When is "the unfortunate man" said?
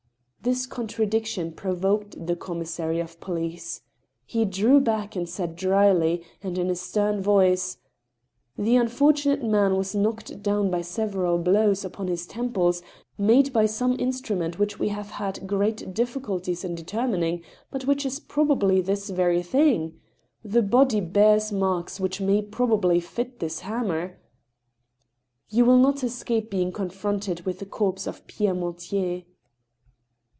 8.57-9.77